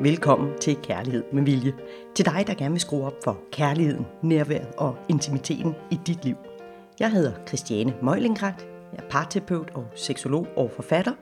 Velkommen 0.00 0.58
til 0.60 0.76
Kærlighed 0.76 1.24
med 1.32 1.42
Vilje. 1.42 1.72
Til 2.14 2.24
dig, 2.24 2.44
der 2.46 2.54
gerne 2.54 2.70
vil 2.70 2.80
skrue 2.80 3.04
op 3.06 3.24
for 3.24 3.40
kærligheden, 3.52 4.06
nærværet 4.22 4.68
og 4.78 4.96
intimiteten 5.08 5.74
i 5.90 5.98
dit 6.06 6.24
liv. 6.24 6.36
Jeg 7.00 7.10
hedder 7.10 7.32
Christiane 7.46 7.94
Møjlingrat. 8.02 8.66
Jeg 8.92 9.04
er 9.04 9.08
parterapeut 9.10 9.70
og 9.74 9.86
seksolog 9.94 10.46
og 10.56 10.70
forfatter, 10.76 11.12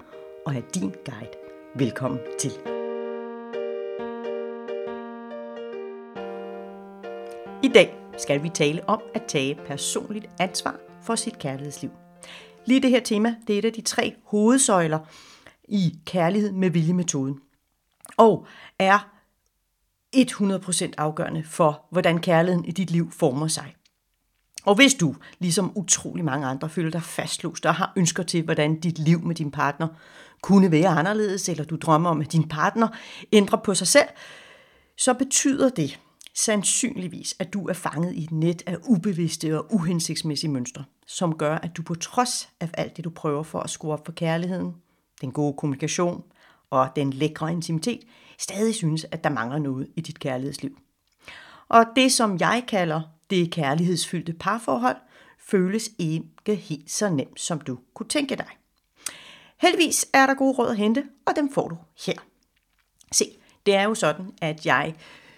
og 0.47 0.55
er 0.55 0.61
din 0.75 0.95
guide. 1.05 1.33
Velkommen 1.75 2.21
til. 2.39 2.51
I 7.63 7.69
dag 7.75 7.97
skal 8.19 8.43
vi 8.43 8.49
tale 8.49 8.89
om 8.89 9.03
at 9.15 9.23
tage 9.29 9.59
personligt 9.67 10.27
ansvar 10.41 10.77
for 11.03 11.15
sit 11.15 11.39
kærlighedsliv. 11.39 11.91
Lige 12.65 12.83
det 12.83 12.91
her 12.91 13.01
tema, 13.01 13.35
det 13.47 13.55
er 13.55 13.59
et 13.59 13.65
af 13.65 13.73
de 13.73 13.81
tre 13.81 14.15
hovedsøjler 14.25 14.99
i 15.69 15.99
kærlighed 16.07 16.53
med 16.53 16.71
vilje-metoden. 16.71 17.41
Og 18.17 18.47
er 18.79 19.09
100% 20.17 20.91
afgørende 20.99 21.45
for, 21.45 21.85
hvordan 21.91 22.21
kærligheden 22.21 22.65
i 22.65 22.71
dit 22.71 22.91
liv 22.91 23.13
former 23.13 23.49
sig. 23.49 23.77
Og 24.65 24.75
hvis 24.75 24.95
du, 24.95 25.17
ligesom 25.39 25.73
utrolig 25.75 26.25
mange 26.25 26.47
andre, 26.47 26.69
føler 26.69 26.91
dig 26.91 27.03
fastlåst 27.03 27.67
og 27.67 27.75
har 27.75 27.93
ønsker 27.97 28.23
til, 28.23 28.43
hvordan 28.43 28.81
dit 28.81 28.99
liv 28.99 29.21
med 29.21 29.35
din 29.35 29.51
partner 29.51 29.89
kunne 30.43 30.71
være 30.71 30.89
anderledes, 30.89 31.49
eller 31.49 31.65
du 31.65 31.77
drømmer 31.77 32.11
om, 32.11 32.21
at 32.21 32.33
din 32.33 32.49
partner 32.49 32.89
ændrer 33.33 33.59
på 33.59 33.75
sig 33.75 33.87
selv, 33.87 34.09
så 34.99 35.15
betyder 35.15 35.69
det 35.69 36.01
sandsynligvis, 36.35 37.37
at 37.39 37.53
du 37.53 37.69
er 37.69 37.73
fanget 37.73 38.15
i 38.15 38.25
et 38.25 38.31
net 38.31 38.63
af 38.67 38.77
ubevidste 38.89 39.59
og 39.59 39.75
uhensigtsmæssige 39.75 40.51
mønstre, 40.51 40.85
som 41.07 41.39
gør, 41.39 41.55
at 41.57 41.77
du 41.77 41.83
på 41.83 41.95
trods 41.95 42.49
af 42.61 42.71
alt 42.75 42.97
det, 42.97 43.05
du 43.05 43.11
prøver 43.11 43.43
for 43.43 43.61
at 43.61 43.71
skrue 43.71 43.93
op 43.93 44.07
for 44.07 44.13
kærligheden, 44.13 44.75
den 45.21 45.33
gode 45.33 45.55
kommunikation 45.59 46.23
og 46.73 46.97
den 46.97 47.13
lækre 47.13 47.53
intimitet, 47.53 48.01
stadig 48.39 48.75
synes, 48.75 49.07
at 49.11 49.25
der 49.25 49.31
mangler 49.31 49.59
noget 49.59 49.89
i 49.97 50.01
dit 50.01 50.21
kærlighedsliv. 50.21 50.79
Og 51.69 51.87
det, 51.97 52.13
som 52.13 52.39
jeg 52.41 52.65
kalder 52.69 53.01
det 53.31 53.51
kærlighedsfyldte 53.51 54.33
parforhold, 54.33 54.97
føles 55.39 55.91
ikke 55.99 56.55
helt 56.55 56.91
så 56.91 57.11
nemt, 57.11 57.41
som 57.41 57.61
du 57.61 57.79
kunne 57.95 58.09
tænke 58.09 58.37
dig. 58.37 58.47
Heldigvis 59.57 60.07
er 60.13 60.27
der 60.27 60.35
gode 60.35 60.59
råd 60.59 60.71
at 60.71 60.77
hente, 60.77 61.05
og 61.27 61.37
dem 61.37 61.53
får 61.53 61.69
du 61.69 61.77
her. 62.07 62.19
Se, 63.13 63.25
det 63.67 63.75
er 63.75 63.83
jo 63.83 63.95
sådan, 63.95 64.33
at 64.41 64.67
jeg 64.67 64.95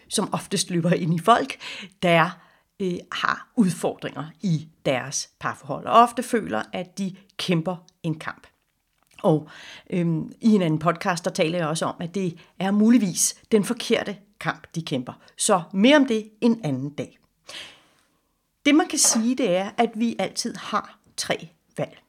som 0.09 0.35
oftest 0.35 0.71
løber 0.71 0.91
ind 0.91 1.15
i 1.15 1.19
folk, 1.19 1.57
der 2.03 2.31
øh, 2.81 2.99
har 3.13 3.49
udfordringer 3.57 4.25
i 4.43 4.69
deres 4.87 5.31
parforhold, 5.41 5.87
og 5.87 6.03
ofte 6.03 6.23
føler, 6.23 6.63
at 6.73 6.99
de 6.99 7.17
kæmper 7.37 7.77
en 8.03 8.19
kamp. 8.19 8.47
Og 9.25 9.49
øhm, 9.91 10.33
i 10.41 10.49
en 10.49 10.63
anden 10.63 10.79
podcast, 10.79 11.25
der 11.25 11.31
taler 11.31 11.59
jeg 11.59 11.69
også 11.69 11.85
om, 11.85 11.95
at 12.01 12.15
det 12.15 12.39
er 12.59 12.71
muligvis 12.71 13.43
den 13.53 13.65
forkerte 13.65 14.17
kamp, 14.41 14.67
de 14.75 14.83
kæmper. 14.83 15.13
Så 15.37 15.63
mere 15.73 15.97
om 15.97 16.07
det 16.07 16.31
en 16.41 16.61
anden 16.65 16.91
dag. 16.91 17.19
Det 18.67 18.75
man 18.75 18.89
kan 18.89 18.99
sige, 18.99 19.35
det 19.35 19.57
er, 19.57 19.71
at 19.77 19.91
vi 19.95 20.17
altid 20.19 20.55
har 20.55 20.99
tre 21.17 21.49
valg. 21.77 22.03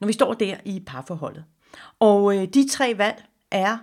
Når 0.00 0.06
vi 0.06 0.12
står 0.12 0.34
der 0.34 0.56
i 0.64 0.82
parforholdet. 0.86 1.44
Og 1.98 2.36
øh, 2.36 2.48
de 2.54 2.68
tre 2.68 2.98
valg 2.98 3.24
er 3.50 3.78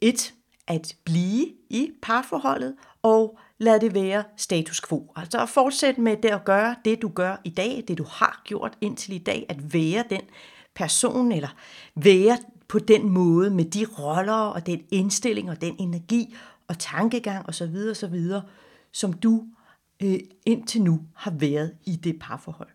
et, 0.00 0.34
at 0.66 0.96
blive 1.04 1.46
i 1.70 1.90
parforholdet, 2.02 2.74
og 3.02 3.38
lad 3.58 3.80
det 3.80 3.94
være 3.94 4.24
status 4.36 4.80
quo. 4.88 5.12
Altså 5.16 5.42
at 5.42 5.48
fortsætte 5.48 6.00
med 6.00 6.16
det 6.16 6.28
at 6.28 6.44
gøre 6.44 6.76
det, 6.84 7.02
du 7.02 7.08
gør 7.08 7.36
i 7.44 7.50
dag, 7.50 7.84
det 7.88 7.98
du 7.98 8.04
har 8.04 8.42
gjort 8.44 8.78
indtil 8.80 9.14
i 9.14 9.18
dag, 9.18 9.46
at 9.48 9.74
være 9.74 10.04
den 10.10 10.20
person, 10.74 11.32
eller 11.32 11.48
være 11.94 12.38
på 12.68 12.78
den 12.78 13.08
måde 13.08 13.50
med 13.50 13.64
de 13.64 13.86
roller 13.98 14.32
og 14.32 14.66
den 14.66 14.82
indstilling 14.90 15.50
og 15.50 15.60
den 15.60 15.76
energi 15.78 16.34
og 16.68 16.78
tankegang 16.78 17.48
osv. 17.48 17.72
videre, 18.12 18.42
som 18.92 19.12
du 19.12 19.44
øh, 20.02 20.18
indtil 20.46 20.82
nu 20.82 21.00
har 21.14 21.30
været 21.30 21.74
i 21.84 21.96
det 21.96 22.18
parforhold. 22.20 22.68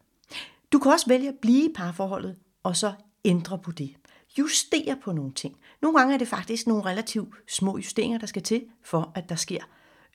Du 0.71 0.79
kan 0.79 0.91
også 0.91 1.07
vælge 1.07 1.27
at 1.27 1.35
blive 1.41 1.65
i 1.65 1.73
parforholdet 1.75 2.35
og 2.63 2.75
så 2.75 2.93
ændre 3.25 3.59
på 3.59 3.71
det. 3.71 3.95
Justere 4.37 4.97
på 5.03 5.11
nogle 5.11 5.33
ting. 5.33 5.55
Nogle 5.81 5.99
gange 5.99 6.13
er 6.13 6.17
det 6.17 6.27
faktisk 6.27 6.67
nogle 6.67 6.85
relativt 6.85 7.35
små 7.47 7.77
justeringer, 7.77 8.17
der 8.17 8.27
skal 8.27 8.41
til, 8.41 8.65
for 8.83 9.11
at 9.15 9.29
der 9.29 9.35
sker 9.35 9.63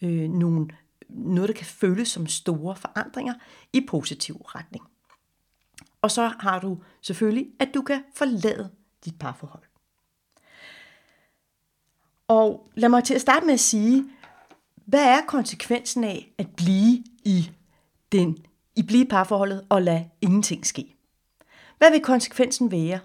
øh, 0.02 0.30
nogle, 0.30 0.68
noget, 1.08 1.48
der 1.48 1.54
kan 1.54 1.66
føles 1.66 2.08
som 2.08 2.26
store 2.26 2.76
forandringer 2.76 3.34
i 3.72 3.86
positiv 3.88 4.36
retning. 4.36 4.84
Og 6.04 6.10
så 6.10 6.32
har 6.40 6.60
du 6.60 6.78
selvfølgelig, 7.00 7.46
at 7.58 7.68
du 7.74 7.82
kan 7.82 8.02
forlade 8.14 8.70
dit 9.04 9.18
parforhold. 9.18 9.62
Og 12.28 12.70
lad 12.74 12.88
mig 12.88 13.04
til 13.04 13.14
at 13.14 13.20
starte 13.20 13.46
med 13.46 13.54
at 13.54 13.60
sige, 13.60 14.04
hvad 14.86 15.04
er 15.04 15.20
konsekvensen 15.28 16.04
af 16.04 16.34
at 16.38 16.46
blive 16.56 17.04
i, 17.24 17.50
den, 18.12 18.36
i 18.76 18.82
blive 18.82 19.06
parforholdet 19.06 19.66
og 19.68 19.82
lade 19.82 20.10
ingenting 20.20 20.66
ske? 20.66 20.96
Hvad 21.78 21.90
vil 21.90 22.00
konsekvensen 22.00 22.70
være 22.70 23.00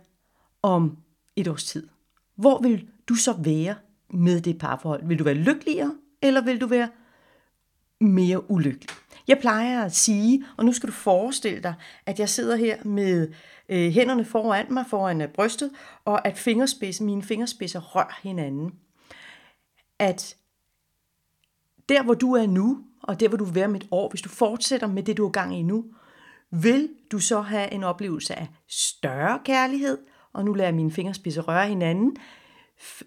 om 0.62 0.98
et 1.36 1.48
års 1.48 1.64
tid? 1.64 1.88
Hvor 2.36 2.62
vil 2.62 2.88
du 3.10 3.16
så 3.16 3.34
være 3.34 3.76
med 4.10 4.42
det 4.42 4.58
parforhold? 4.58 5.08
Vil 5.08 5.20
du 5.20 5.24
være 5.24 5.36
lykkeligere, 5.36 5.96
eller 6.22 6.42
vil 6.42 6.62
du 6.62 6.68
være 6.68 6.90
mere 8.00 8.52
ulykkelig? 8.52 8.99
Jeg 9.30 9.38
plejer 9.40 9.86
at 9.86 9.96
sige, 9.96 10.46
og 10.58 10.66
nu 10.66 10.74
skal 10.74 10.88
du 10.88 10.94
forestille 10.94 11.64
dig, 11.64 11.74
at 12.06 12.20
jeg 12.20 12.30
sidder 12.30 12.56
her 12.56 12.84
med 12.84 13.34
øh, 13.70 13.92
hænderne 13.92 14.26
foran 14.26 14.66
mig, 14.70 14.86
foran 14.90 15.22
øh, 15.22 15.28
brystet, 15.28 15.72
og 16.06 16.28
at 16.28 16.38
fingerspidsen, 16.38 17.06
mine 17.06 17.24
fingerspidser 17.24 17.80
rører 17.96 18.20
hinanden. 18.24 18.72
At 20.00 20.36
der, 21.90 22.04
hvor 22.04 22.14
du 22.14 22.34
er 22.34 22.46
nu, 22.46 22.80
og 23.04 23.20
der, 23.20 23.28
hvor 23.28 23.38
du 23.38 23.44
vil 23.44 23.56
være 23.56 23.68
med 23.68 23.82
et 23.82 23.88
år, 23.92 24.10
hvis 24.10 24.22
du 24.22 24.30
fortsætter 24.30 24.88
med 24.88 25.04
det, 25.04 25.18
du 25.18 25.26
er 25.26 25.32
gang 25.32 25.58
i 25.58 25.62
nu, 25.62 25.86
vil 26.52 26.90
du 27.12 27.20
så 27.20 27.42
have 27.42 27.74
en 27.74 27.84
oplevelse 27.84 28.40
af 28.40 28.48
større 28.68 29.40
kærlighed, 29.46 29.98
og 30.34 30.46
nu 30.46 30.54
lader 30.54 30.72
mine 30.72 30.92
fingerspidser 30.92 31.42
røre 31.42 31.68
hinanden, 31.68 32.18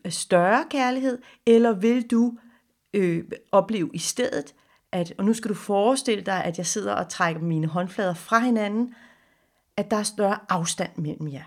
større 0.09 0.65
kærlighed, 0.71 1.19
eller 1.47 1.73
vil 1.73 2.11
du 2.11 2.39
øh, 2.95 3.25
opleve 3.53 3.91
i 3.95 3.99
stedet, 3.99 4.55
at, 4.93 5.13
og 5.19 5.25
nu 5.25 5.35
skal 5.35 5.49
du 5.49 5.55
forestille 5.55 6.25
dig, 6.25 6.45
at 6.45 6.59
jeg 6.59 6.67
sidder 6.67 6.95
og 6.95 7.09
trækker 7.09 7.43
mine 7.43 7.67
håndflader 7.67 8.15
fra 8.15 8.39
hinanden, 8.39 8.95
at 9.77 9.91
der 9.91 9.97
er 9.97 10.03
større 10.03 10.39
afstand 10.49 10.97
mellem 10.97 11.29
jer. 11.29 11.45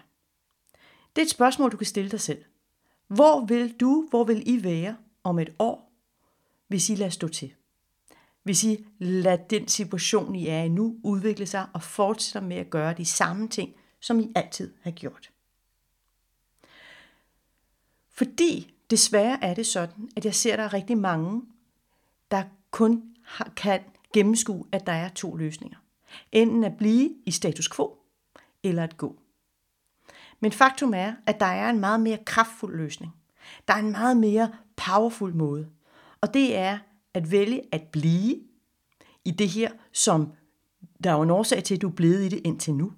Det 1.16 1.22
er 1.22 1.25
et 1.25 1.31
spørgsmål, 1.31 1.72
du 1.72 1.78
kan 1.78 1.88
stille 1.88 2.11
dig 2.11 2.22
selv. 2.22 2.44
Hvor 3.07 3.45
vil 3.45 3.73
du, 3.73 4.07
hvor 4.09 4.23
vil 4.23 4.44
I 4.45 4.63
være 4.63 4.95
om 5.23 5.39
et 5.39 5.53
år, 5.59 5.91
hvis 6.67 6.89
I 6.89 6.95
lader 6.95 7.11
stå 7.11 7.28
til? 7.28 7.53
Hvis 8.44 8.63
I 8.63 8.85
lader 9.00 9.35
den 9.35 9.67
situation, 9.67 10.35
I 10.35 10.47
er 10.47 10.63
i 10.63 10.69
nu, 10.69 10.95
udvikle 11.03 11.45
sig 11.45 11.67
og 11.73 11.83
fortsætter 11.83 12.47
med 12.47 12.57
at 12.57 12.69
gøre 12.69 12.94
de 12.94 13.06
samme 13.06 13.47
ting, 13.47 13.73
som 14.00 14.19
I 14.19 14.31
altid 14.35 14.73
har 14.81 14.91
gjort. 14.91 15.31
Fordi 18.09 18.73
desværre 18.89 19.44
er 19.44 19.53
det 19.53 19.67
sådan, 19.67 20.09
at 20.16 20.25
jeg 20.25 20.35
ser, 20.35 20.56
der 20.56 20.63
er 20.63 20.73
rigtig 20.73 20.97
mange, 20.97 21.41
der 22.31 22.44
kun 22.72 23.15
kan 23.56 23.80
gennemskue, 24.13 24.66
at 24.72 24.88
der 24.88 24.94
er 24.94 25.09
to 25.09 25.36
løsninger. 25.36 25.78
Enten 26.31 26.63
at 26.63 26.78
blive 26.78 27.09
i 27.25 27.31
status 27.31 27.69
quo, 27.69 27.97
eller 28.63 28.84
at 28.84 28.97
gå. 28.97 29.19
Men 30.40 30.52
faktum 30.52 30.94
er, 30.94 31.13
at 31.25 31.40
der 31.40 31.46
er 31.46 31.69
en 31.69 31.80
meget 31.80 32.00
mere 32.00 32.18
kraftfuld 32.25 32.78
løsning. 32.78 33.16
Der 33.68 33.74
er 33.74 33.78
en 33.78 33.91
meget 33.91 34.18
mere 34.18 34.52
powerful 34.75 35.36
måde. 35.36 35.69
Og 36.22 36.34
det 36.34 36.56
er 36.56 36.80
at 37.13 37.31
vælge 37.31 37.62
at 37.72 37.81
blive 37.81 38.41
i 39.25 39.31
det 39.31 39.50
her, 39.50 39.72
som 39.92 40.34
der 41.03 41.09
er 41.09 41.16
jo 41.16 41.22
en 41.22 41.30
årsag 41.30 41.63
til, 41.63 41.75
at 41.75 41.81
du 41.81 41.88
er 41.88 41.94
blevet 41.94 42.24
i 42.24 42.30
det 42.30 42.42
indtil 42.44 42.74
nu. 42.74 42.94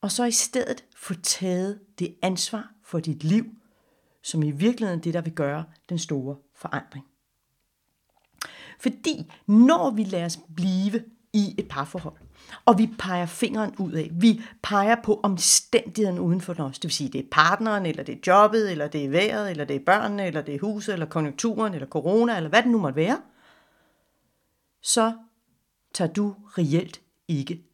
Og 0.00 0.12
så 0.12 0.24
i 0.24 0.30
stedet 0.30 0.84
få 0.96 1.14
taget 1.14 1.80
det 1.98 2.14
ansvar 2.22 2.72
for 2.82 3.00
dit 3.00 3.24
liv, 3.24 3.44
som 4.22 4.42
i 4.42 4.50
virkeligheden 4.50 5.00
er 5.00 5.02
det, 5.02 5.14
der 5.14 5.20
vil 5.20 5.32
gøre 5.34 5.64
den 5.88 5.98
store 5.98 6.36
forandring. 6.54 7.06
Fordi 8.80 9.32
når 9.46 9.90
vi 9.90 10.04
lader 10.04 10.24
os 10.24 10.38
blive 10.56 11.04
i 11.32 11.54
et 11.58 11.68
parforhold, 11.68 12.14
og 12.64 12.78
vi 12.78 12.90
peger 12.98 13.26
fingeren 13.26 13.74
ud 13.78 13.92
af, 13.92 14.10
vi 14.12 14.42
peger 14.62 14.96
på 15.04 15.20
omstændighederne 15.22 16.20
uden 16.20 16.40
for 16.40 16.60
os, 16.60 16.78
det 16.78 16.84
vil 16.84 16.94
sige, 16.94 17.10
det 17.10 17.18
er 17.18 17.28
partneren, 17.30 17.86
eller 17.86 18.02
det 18.02 18.14
er 18.14 18.18
jobbet, 18.26 18.70
eller 18.70 18.88
det 18.88 19.04
er 19.04 19.08
vejret, 19.08 19.50
eller 19.50 19.64
det 19.64 19.76
er 19.76 19.84
børnene, 19.86 20.26
eller 20.26 20.42
det 20.42 20.54
er 20.54 20.58
huset, 20.60 20.92
eller 20.92 21.06
konjunkturen, 21.06 21.74
eller 21.74 21.88
corona, 21.88 22.36
eller 22.36 22.48
hvad 22.48 22.62
det 22.62 22.70
nu 22.70 22.78
måtte 22.78 22.96
være, 22.96 23.20
så 24.82 25.12
tager 25.94 26.12
du 26.12 26.34
reelt 26.58 27.00
ikke 27.28 27.64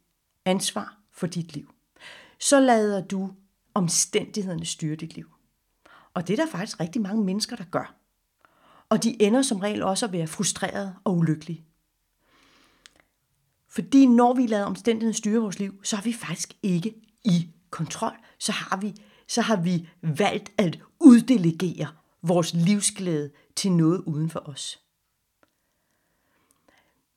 ansvar 0.44 0.98
for 1.12 1.26
dit 1.26 1.54
liv. 1.54 1.74
Så 2.40 2.60
lader 2.60 3.00
du 3.00 3.30
omstændighederne 3.74 4.66
styre 4.66 4.96
dit 4.96 5.14
liv. 5.14 5.30
Og 6.14 6.28
det 6.28 6.38
er 6.38 6.44
der 6.44 6.50
faktisk 6.50 6.80
rigtig 6.80 7.02
mange 7.02 7.24
mennesker, 7.24 7.56
der 7.56 7.64
gør 7.64 7.94
og 8.88 9.02
de 9.02 9.22
ender 9.22 9.42
som 9.42 9.58
regel 9.58 9.82
også 9.82 10.06
at 10.06 10.12
være 10.12 10.26
frustrerede 10.26 10.94
og 11.04 11.16
ulykkelige. 11.16 11.64
Fordi 13.69 14.06
når 14.06 14.34
vi 14.34 14.46
lader 14.46 14.64
omstændighederne 14.64 15.14
styre 15.14 15.40
vores 15.40 15.58
liv, 15.58 15.84
så 15.84 15.96
er 15.96 16.00
vi 16.00 16.12
faktisk 16.12 16.56
ikke 16.62 16.94
i 17.25 17.50
kontrol. 17.70 18.12
Så 18.38 18.52
har 18.52 18.76
vi, 18.76 18.94
så 19.28 19.40
har 19.40 19.56
vi 19.56 19.88
valgt 20.02 20.52
at 20.58 20.78
uddelegere 21.00 21.88
vores 22.22 22.54
livsglæde 22.54 23.31
til 23.56 23.72
noget 23.72 24.00
uden 24.06 24.31
for 24.31 24.48
os. 24.48 24.81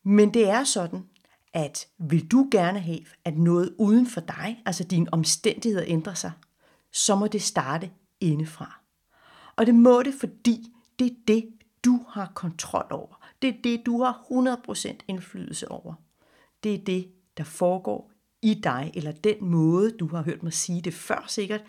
Men 0.04 0.34
det 0.34 0.50
er 0.50 0.64
sådan, 0.64 1.04
at 1.54 1.88
vil 1.98 2.28
du 2.28 2.48
gerne 2.52 2.80
have, 2.80 3.00
at 3.26 3.38
noget 3.38 3.76
uden 3.78 4.08
for 4.08 4.22
dig, 4.22 4.62
altså 4.66 4.84
dine 4.84 5.14
omstændigheder 5.14 5.86
ændrer 5.88 6.14
sig, 6.14 6.32
så 6.92 7.16
må 7.16 7.28
det 7.28 7.42
starte 7.42 7.92
indefra. 8.20 8.82
Og 9.56 9.66
det 9.66 9.76
må 9.76 10.04
det, 10.04 10.14
fordi 10.20 10.74
det 11.00 11.08
er 11.08 11.16
det, 11.28 11.57
du 11.86 12.06
har 12.10 12.32
kontrol 12.36 12.88
over. 12.90 13.28
Det 13.42 13.50
er 13.50 13.62
det, 13.64 13.86
du 13.86 14.04
har 14.04 14.26
100% 14.68 14.98
indflydelse 15.08 15.72
over. 15.72 15.94
Det 16.64 16.74
er 16.74 16.86
det, 16.86 17.12
der 17.38 17.44
foregår 17.44 18.12
i 18.42 18.54
dig, 18.54 18.92
eller 18.96 19.12
den 19.12 19.46
måde, 19.46 19.92
du 19.92 20.08
har 20.08 20.24
hørt 20.24 20.44
mig 20.44 20.54
sige 20.54 20.82
det 20.82 20.94
før 20.94 21.26
sikkert, 21.28 21.64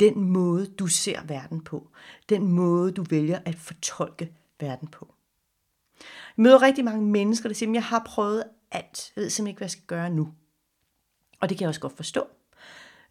den 0.00 0.20
måde, 0.24 0.66
du 0.66 0.86
ser 0.86 1.22
verden 1.24 1.60
på. 1.60 1.90
Den 2.28 2.52
måde, 2.52 2.92
du 2.92 3.02
vælger 3.02 3.38
at 3.44 3.54
fortolke 3.54 4.32
verden 4.60 4.88
på. 4.88 5.14
Jeg 6.36 6.42
møder 6.42 6.62
rigtig 6.62 6.84
mange 6.84 7.02
mennesker, 7.02 7.48
der 7.48 7.54
siger, 7.54 7.70
at 7.70 7.74
jeg 7.74 7.84
har 7.84 8.02
prøvet 8.06 8.44
alt. 8.70 9.12
Jeg 9.16 9.22
ved 9.22 9.30
simpelthen 9.30 9.46
ikke, 9.46 9.58
hvad 9.58 9.66
jeg 9.66 9.70
skal 9.70 9.86
gøre 9.86 10.10
nu. 10.10 10.34
Og 11.40 11.48
det 11.48 11.58
kan 11.58 11.62
jeg 11.62 11.68
også 11.68 11.80
godt 11.80 11.96
forstå. 11.96 12.26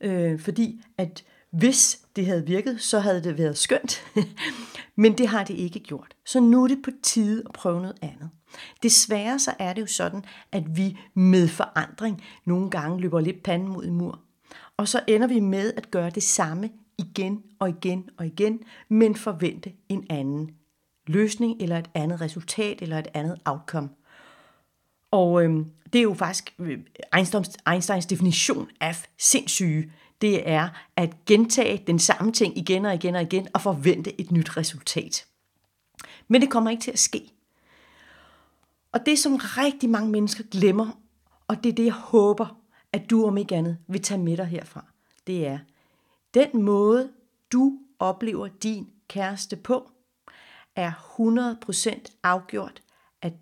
Øh, 0.02 0.40
fordi 0.40 0.82
at 0.98 1.24
hvis 1.52 2.02
det 2.16 2.26
havde 2.26 2.46
virket, 2.46 2.82
så 2.82 3.00
havde 3.00 3.24
det 3.24 3.38
været 3.38 3.58
skønt. 3.58 4.04
Men 5.02 5.18
det 5.18 5.28
har 5.28 5.44
det 5.44 5.54
ikke 5.54 5.80
gjort. 5.80 6.16
Så 6.26 6.40
nu 6.40 6.64
er 6.64 6.68
det 6.68 6.80
på 6.84 6.92
tide 7.04 7.44
at 7.46 7.54
prøve 7.54 7.82
noget 7.82 7.98
andet. 8.02 8.30
Desværre 8.84 9.40
så 9.40 9.54
er 9.60 9.74
det 9.74 9.82
jo 9.82 9.88
sådan, 9.88 10.24
at 10.52 10.78
vi 10.78 10.98
med 11.14 11.48
forandring 11.48 12.24
nogle 12.46 12.70
gange 12.70 13.02
løber 13.02 13.20
lidt 13.20 13.44
panden 13.44 13.70
mod 13.70 13.86
en 13.86 13.94
mur. 13.94 14.20
Og 14.78 14.88
så 14.88 15.04
ender 15.08 15.28
vi 15.28 15.40
med 15.40 15.74
at 15.78 15.92
gøre 15.92 16.10
det 16.10 16.24
samme 16.24 16.70
igen 16.98 17.44
og 17.60 17.70
igen 17.70 18.10
og 18.18 18.26
igen, 18.26 18.60
men 18.90 19.16
forvente 19.16 19.72
en 19.90 20.06
anden 20.10 20.52
løsning 21.08 21.62
eller 21.62 21.78
et 21.78 21.90
andet 21.94 22.22
resultat 22.22 22.82
eller 22.82 23.00
et 23.00 23.08
andet 23.14 23.38
outcome. 23.46 23.90
Og 25.12 25.44
øhm, 25.44 25.66
det 25.94 26.00
er 26.00 26.04
jo 26.04 26.14
faktisk 26.14 26.54
øh, 26.60 26.80
Einsteins, 27.16 27.58
Einsteins 27.72 28.06
definition 28.06 28.68
af 28.82 28.96
sindssyge. 29.20 29.92
Det 30.22 30.50
er 30.50 30.70
at 30.96 31.26
gentage 31.26 31.84
den 31.88 32.00
samme 32.00 32.32
ting 32.32 32.58
igen 32.58 32.86
og 32.86 32.94
igen 32.94 33.16
og 33.16 33.22
igen 33.22 33.48
og 33.54 33.62
forvente 33.62 34.22
et 34.22 34.32
nyt 34.32 34.58
resultat. 34.58 35.26
Men 36.28 36.42
det 36.42 36.50
kommer 36.50 36.70
ikke 36.70 36.84
til 36.84 36.92
at 36.92 37.00
ske. 37.00 37.34
Og 38.92 39.06
det, 39.06 39.20
som 39.20 39.36
rigtig 39.36 39.90
mange 39.90 40.12
mennesker 40.12 40.44
glemmer, 40.52 41.00
og 41.48 41.64
det 41.64 41.70
er 41.70 41.74
det, 41.74 41.86
jeg 41.86 41.94
håber, 41.94 42.62
at 42.94 43.10
du 43.10 43.26
om 43.26 43.38
ikke 43.38 43.56
andet 43.56 43.78
vil 43.88 44.02
tage 44.02 44.22
med 44.22 44.38
dig 44.38 44.46
herfra, 44.46 44.86
det 45.28 45.48
er, 45.48 45.60
den 46.34 46.64
måde, 46.64 47.12
du 47.52 47.80
oplever 48.00 48.48
din 48.48 48.90
kæreste 49.08 49.56
på, 49.56 49.92
er 50.76 50.92
100% 50.92 52.20
afgjort 52.24 52.82
af 53.22 53.34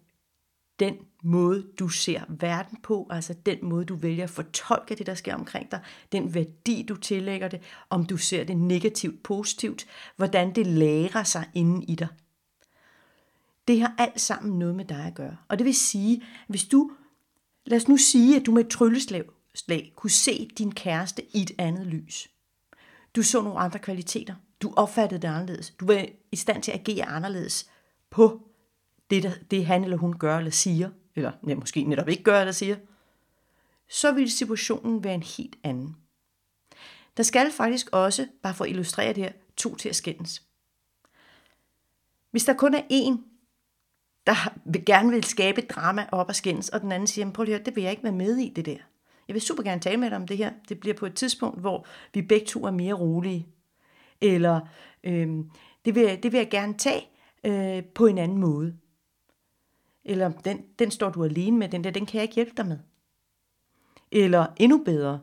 den 0.80 0.98
måde, 1.24 1.68
du 1.80 1.89
ser 1.89 2.21
verden 2.30 2.77
på, 2.83 3.07
altså 3.10 3.33
den 3.45 3.57
måde, 3.62 3.86
du 3.86 3.95
vælger 3.95 4.24
at 4.24 4.30
fortolke 4.30 4.95
det, 4.95 5.06
der 5.06 5.13
sker 5.13 5.36
omkring 5.36 5.71
dig, 5.71 5.80
den 6.12 6.33
værdi, 6.33 6.86
du 6.89 6.95
tillægger 6.95 7.48
det, 7.48 7.62
om 7.89 8.06
du 8.06 8.18
ser 8.18 8.44
det 8.44 8.57
negativt, 8.57 9.24
positivt, 9.24 9.88
hvordan 10.16 10.56
det 10.56 10.68
lærer 10.68 11.24
sig 11.24 11.50
inden 11.54 11.83
i 11.83 11.95
dig. 11.95 12.07
Det 13.68 13.81
har 13.81 13.95
alt 13.98 14.21
sammen 14.21 14.60
noget 14.60 14.75
med 14.75 14.86
dig 14.86 15.06
at 15.06 15.13
gøre. 15.13 15.38
Og 15.48 15.57
det 15.57 15.66
vil 15.66 15.75
sige, 15.75 16.24
hvis 16.48 16.66
du, 16.66 16.92
lad 17.66 17.77
os 17.77 17.88
nu 17.88 17.98
sige, 17.98 18.36
at 18.36 18.45
du 18.45 18.51
med 18.51 18.66
et 18.66 18.71
trylleslag 18.71 19.24
kunne 19.95 20.10
se 20.10 20.50
din 20.57 20.71
kæreste 20.71 21.24
i 21.36 21.42
et 21.42 21.51
andet 21.57 21.88
lys. 21.88 22.30
Du 23.16 23.24
så 23.24 23.42
nogle 23.42 23.60
andre 23.60 23.80
kvaliteter. 23.80 24.36
Du 24.62 24.74
opfattede 24.75 25.21
det 25.21 25.27
anderledes. 25.27 25.69
Du 25.69 25.86
var 25.86 26.06
i 26.31 26.36
stand 26.36 26.63
til 26.63 26.71
at 26.71 26.80
agere 26.80 27.06
anderledes 27.06 27.69
på 28.10 28.50
det, 29.10 29.24
der, 29.24 29.31
det 29.51 29.66
han 29.66 29.83
eller 29.83 29.98
hun 29.98 30.18
gør 30.18 30.38
eller 30.38 30.51
siger, 30.51 30.89
eller 31.16 31.32
ja, 31.48 31.56
måske 31.56 31.84
netop 31.84 32.10
ikke 32.10 32.24
gør 32.24 32.40
eller 32.40 32.52
siger, 32.52 32.76
så 33.90 34.12
vil 34.12 34.32
situationen 34.32 35.04
være 35.04 35.14
en 35.14 35.24
helt 35.24 35.56
anden. 35.64 35.96
Der 37.18 37.24
skal 37.24 37.52
faktisk 37.52 37.90
også, 37.92 38.28
bare 38.44 38.54
for 38.54 38.64
at 38.64 38.70
illustrere 38.70 39.14
det 39.14 39.24
her, 39.24 39.32
to 39.58 39.76
til 39.76 39.90
at 39.90 39.96
skændes. 39.96 40.44
Hvis 42.32 42.46
der 42.46 42.54
kun 42.54 42.74
er 42.74 42.82
en, 42.90 43.24
der 44.28 44.84
gerne 44.86 45.12
vil 45.12 45.24
skabe 45.24 45.62
drama 45.62 46.08
op 46.12 46.28
og 46.30 46.36
skændes, 46.36 46.70
og 46.70 46.82
den 46.82 46.92
anden 46.92 47.08
siger, 47.08 47.32
prøv 47.32 47.44
lige 47.44 47.56
at 47.56 47.60
høre, 47.60 47.66
det 47.66 47.76
vil 47.76 47.82
jeg 47.82 47.92
ikke 47.92 48.04
være 48.04 48.12
med 48.12 48.38
i, 48.38 48.54
det 48.56 48.66
der. 48.66 48.78
Jeg 49.28 49.34
vil 49.34 49.42
super 49.42 49.64
gerne 49.64 49.82
tale 49.82 49.98
med 49.98 50.10
dig 50.10 50.18
om 50.18 50.28
det 50.28 50.38
her. 50.38 50.52
Det 50.70 50.80
bliver 50.80 50.96
på 50.96 51.06
et 51.06 51.14
tidspunkt, 51.14 51.60
hvor 51.60 51.86
vi 52.14 52.22
begge 52.22 52.46
to 52.46 52.66
er 52.66 52.72
mere 52.72 52.94
rolige. 52.94 53.48
Eller 54.22 54.60
øhm, 55.04 55.52
det, 55.86 55.96
vil, 55.96 56.24
det 56.24 56.32
vil 56.32 56.38
jeg 56.38 56.50
gerne 56.50 56.78
tage 56.78 57.08
øh, 57.44 57.84
på 57.84 58.06
en 58.06 58.18
anden 58.18 58.38
måde. 58.38 58.78
Eller 60.10 60.32
den, 60.32 60.66
den 60.80 60.92
står 60.92 61.10
du 61.10 61.24
alene 61.24 61.58
med, 61.58 61.70
den 61.70 61.84
der, 61.84 61.92
den 61.92 62.06
kan 62.06 62.16
jeg 62.16 62.24
ikke 62.24 62.36
hjælpe 62.36 62.54
dig 62.58 62.68
med. 62.68 62.80
Eller 64.12 64.48
endnu 64.58 64.84
bedre, 64.84 65.22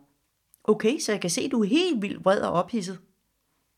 okay, 0.64 0.98
så 0.98 1.12
jeg 1.12 1.20
kan 1.20 1.30
se, 1.30 1.40
at 1.40 1.50
du 1.50 1.62
er 1.62 1.68
helt 1.68 2.02
vildt 2.02 2.24
vred 2.24 2.40
og 2.40 2.52
ophidset. 2.52 3.00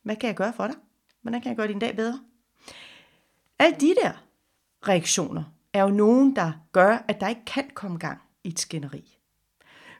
Hvad 0.02 0.16
kan 0.16 0.26
jeg 0.26 0.36
gøre 0.36 0.52
for 0.52 0.66
dig? 0.66 0.76
Hvordan 1.22 1.40
kan 1.40 1.48
jeg 1.48 1.56
gøre 1.56 1.68
din 1.68 1.78
dag 1.78 1.96
bedre? 1.96 2.20
Alle 3.58 3.76
de 3.80 3.94
der 4.02 4.24
reaktioner 4.88 5.44
er 5.72 5.82
jo 5.82 5.88
nogen, 5.88 6.36
der 6.36 6.52
gør, 6.72 7.04
at 7.08 7.20
der 7.20 7.28
ikke 7.28 7.44
kan 7.46 7.70
komme 7.74 7.98
gang 7.98 8.20
i 8.44 8.48
et 8.48 8.58
skænderi. 8.58 9.18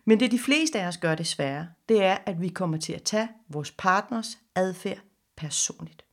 Men 0.04 0.20
det 0.20 0.31
de 0.31 0.38
fleste 0.38 0.81
af 0.81 0.87
os 0.87 0.96
gør 0.96 1.14
desværre, 1.14 1.69
det 1.88 2.02
er, 2.02 2.19
at 2.26 2.40
vi 2.40 2.49
kommer 2.49 2.78
til 2.78 2.93
at 2.93 3.02
tage 3.02 3.28
vores 3.49 3.70
partners 3.70 4.38
adfærd 4.54 4.99
personligt. 5.37 6.04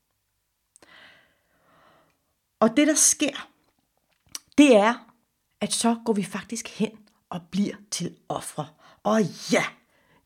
Og 2.60 2.78
det, 2.78 2.88
der 2.88 2.96
sker, 2.96 3.50
det 4.58 4.76
er, 4.76 5.14
at 5.62 5.74
så 5.74 5.98
går 6.06 6.14
vi 6.14 6.24
faktisk 6.24 6.80
hen 6.80 6.92
og 7.30 7.42
bliver 7.52 7.76
til 7.92 8.16
ofre. 8.30 8.68
Og 9.04 9.22
ja, 9.52 9.64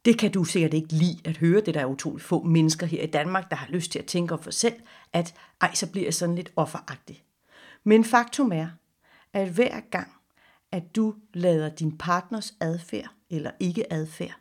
det 0.05 0.19
kan 0.19 0.31
du 0.31 0.43
sikkert 0.43 0.73
ikke 0.73 0.93
lide 0.93 1.19
at 1.25 1.37
høre. 1.37 1.61
Det 1.61 1.73
der 1.73 1.81
er 1.81 1.85
utroligt 1.85 2.25
få 2.25 2.43
mennesker 2.43 2.87
her 2.87 3.03
i 3.03 3.07
Danmark, 3.07 3.49
der 3.49 3.55
har 3.55 3.67
lyst 3.67 3.91
til 3.91 3.99
at 3.99 4.05
tænke 4.05 4.37
for 4.37 4.51
selv, 4.51 4.75
at 5.13 5.35
ej, 5.61 5.73
så 5.73 5.91
bliver 5.91 6.05
jeg 6.05 6.13
sådan 6.13 6.35
lidt 6.35 6.51
offeragtig. 6.55 7.23
Men 7.83 8.05
faktum 8.05 8.51
er, 8.51 8.67
at 9.33 9.49
hver 9.49 9.79
gang, 9.79 10.11
at 10.71 10.95
du 10.95 11.15
lader 11.33 11.69
din 11.69 11.97
partners 11.97 12.53
adfærd 12.59 13.09
eller 13.29 13.51
ikke 13.59 13.93
adfærd 13.93 14.39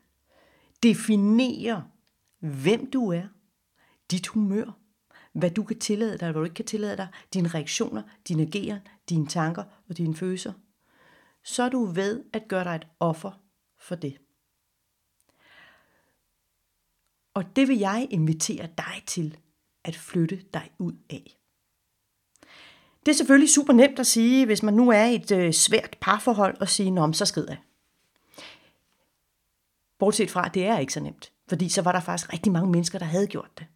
definere, 0.82 1.85
hvem 2.38 2.90
du 2.90 3.12
er, 3.12 3.23
dit 4.11 4.26
humør, 4.26 4.79
hvad 5.33 5.50
du 5.50 5.62
kan 5.62 5.79
tillade 5.79 6.19
dig, 6.19 6.31
hvad 6.31 6.41
du 6.41 6.45
ikke 6.45 6.55
kan 6.55 6.64
tillade 6.64 6.97
dig, 6.97 7.09
dine 7.35 7.49
reaktioner, 7.49 8.02
dine 8.29 8.43
ageren, 8.43 8.81
dine 9.09 9.26
tanker 9.26 9.64
og 9.88 9.97
dine 9.97 10.17
følelser, 10.17 10.52
så 11.43 11.62
er 11.62 11.69
du 11.69 11.85
ved 11.85 12.25
at 12.33 12.49
gøre 12.49 12.64
dig 12.64 12.75
et 12.75 12.87
offer 13.00 13.41
for 13.79 13.95
det. 13.95 14.19
Og 17.35 17.57
det 17.57 17.69
vil 17.69 17.79
jeg 17.79 18.07
invitere 18.11 18.69
dig 18.79 19.02
til 19.07 19.37
at 19.85 19.97
flytte 19.97 20.45
dig 20.55 20.71
ud 20.79 20.93
af. 21.11 21.38
Det 23.07 23.12
er 23.12 23.17
selvfølgelig 23.17 23.50
super 23.50 23.73
nemt 23.73 23.99
at 23.99 24.07
sige, 24.07 24.47
hvis 24.47 24.62
man 24.62 24.75
nu 24.75 24.91
er 24.91 25.05
i 25.05 25.14
et 25.14 25.31
øh, 25.31 25.52
svært 25.52 25.97
parforhold, 26.00 26.61
og 26.61 26.69
sige, 26.69 26.91
Nå, 26.91 27.12
så 27.12 27.25
skrider 27.25 27.52
jeg. 27.52 27.59
Bortset 29.99 30.31
fra, 30.31 30.47
at 30.47 30.55
det 30.55 30.67
er 30.67 30.79
ikke 30.79 30.93
så 30.93 31.00
nemt. 31.00 31.33
Fordi 31.49 31.69
så 31.69 31.83
var 31.83 31.93
der 31.93 32.00
faktisk 32.00 32.33
rigtig 32.33 32.52
mange 32.52 32.71
mennesker, 32.71 32.99
der 32.99 33.07
havde 33.07 33.26
gjort 33.26 33.59
det. 33.59 33.67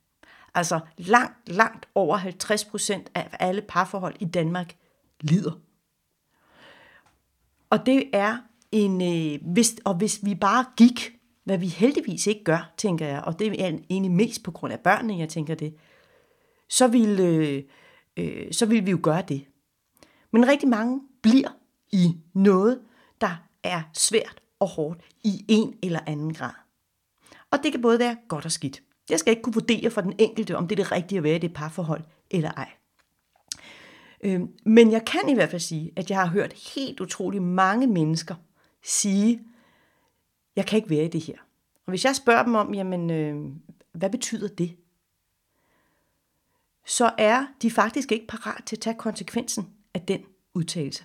Altså 0.55 0.81
langt, 0.97 1.49
langt 1.49 1.89
over 1.95 2.17
50 2.17 2.65
procent 2.65 3.11
af 3.15 3.29
alle 3.41 3.63
parforhold 3.63 4.15
i 4.21 4.25
Danmark 4.25 4.77
lider. 5.21 5.53
Og 7.71 7.87
det 7.87 8.11
er 8.13 8.39
en, 8.73 9.03
øh, 9.03 9.53
hvis, 9.53 9.77
og 9.85 9.95
hvis 9.95 10.21
vi 10.25 10.35
bare 10.35 10.65
gik, 10.77 11.13
hvad 11.45 11.59
vi 11.59 11.67
heldigvis 11.67 12.27
ikke 12.27 12.45
gør, 12.45 12.73
tænker 12.77 13.07
jeg, 13.07 13.23
og 13.25 13.39
det 13.39 13.65
er 13.65 13.79
egentlig 13.91 14.13
mest 14.13 14.43
på 14.43 14.51
grund 14.51 14.73
af 14.73 14.81
børnene, 14.81 15.19
jeg 15.19 15.29
tænker 15.29 15.55
det, 15.55 15.75
så 16.69 16.87
vil, 16.89 17.21
øh, 17.21 17.63
øh, 18.17 18.53
så 18.53 18.67
vil 18.67 18.87
vi 18.87 18.91
jo 18.91 18.99
gøre 19.03 19.23
det. 19.29 19.45
Men 20.31 20.49
rigtig 20.49 20.69
mange 20.69 21.01
bliver 21.23 21.49
i 21.93 22.17
noget, 22.35 22.81
der 23.21 23.37
er 23.63 23.83
svært 23.93 24.43
og 24.59 24.69
hårdt 24.69 25.01
i 25.25 25.45
en 25.49 25.79
eller 25.83 26.01
anden 26.07 26.35
grad. 26.35 26.53
Og 27.51 27.59
det 27.63 27.73
kan 27.73 27.83
både 27.83 27.99
være 27.99 28.17
godt 28.29 28.45
og 28.45 28.53
skidt. 28.53 28.83
Jeg 29.11 29.19
skal 29.19 29.31
ikke 29.31 29.43
kunne 29.43 29.55
vurdere 29.55 29.91
for 29.91 30.01
den 30.01 30.15
enkelte, 30.19 30.57
om 30.57 30.69
det 30.69 30.79
er 30.79 30.85
det 30.85 30.93
rigtige 30.93 31.19
at 31.19 31.25
være 31.25 31.37
i 31.37 31.39
det 31.39 31.55
parforhold 31.55 32.05
eller 32.31 32.51
ej. 32.51 32.71
Øhm, 34.25 34.49
men 34.65 34.93
jeg 34.93 35.05
kan 35.05 35.29
i 35.29 35.35
hvert 35.35 35.51
fald 35.51 35.61
sige, 35.61 35.93
at 35.97 36.11
jeg 36.11 36.19
har 36.19 36.27
hørt 36.27 36.53
helt 36.75 37.01
utrolig 37.01 37.43
mange 37.43 37.87
mennesker 37.87 38.35
sige, 38.83 39.43
jeg 40.57 40.67
kan 40.67 40.77
ikke 40.77 40.91
være 40.91 41.05
i 41.05 41.09
det 41.09 41.21
her. 41.21 41.37
Og 41.87 41.91
hvis 41.91 42.05
jeg 42.05 42.17
spørger 42.17 42.43
dem 42.43 42.55
om, 42.55 42.75
jamen, 42.75 43.11
øh, 43.11 43.51
hvad 43.93 44.11
betyder 44.11 44.49
det? 44.49 44.77
Så 46.87 47.11
er 47.19 47.47
de 47.63 47.71
faktisk 47.71 48.13
ikke 48.13 48.27
parat 48.27 48.65
til 48.65 48.77
at 48.77 48.81
tage 48.81 48.97
konsekvensen 48.99 49.69
af 49.95 50.01
den 50.01 50.21
udtalelse. 50.55 51.05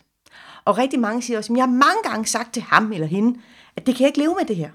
Og 0.65 0.77
rigtig 0.77 0.99
mange 0.99 1.21
siger 1.21 1.37
også, 1.37 1.53
at 1.53 1.57
jeg 1.57 1.65
har 1.65 1.71
mange 1.71 2.03
gange 2.03 2.25
sagt 2.25 2.53
til 2.53 2.63
ham 2.63 2.91
eller 2.91 3.07
hende, 3.07 3.41
at 3.75 3.85
det 3.85 3.95
kan 3.95 4.01
jeg 4.01 4.07
ikke 4.07 4.19
leve 4.19 4.35
med 4.39 4.45
det 4.45 4.55
her. 4.55 4.71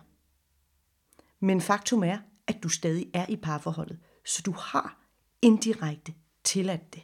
Men 1.40 1.60
faktum 1.60 2.02
er, 2.02 2.18
at 2.46 2.62
du 2.62 2.68
stadig 2.68 3.10
er 3.14 3.26
i 3.28 3.36
parforholdet, 3.36 3.98
så 4.24 4.42
du 4.46 4.52
har 4.52 4.98
indirekte 5.42 6.14
tilladt 6.44 6.94
det. 6.94 7.02